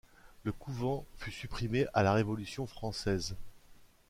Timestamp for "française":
2.65-3.35